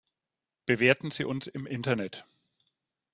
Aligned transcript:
Bewerten 0.65 1.11
Sie 1.11 1.25
uns 1.25 1.45
im 1.45 1.67
Internet! 1.67 2.25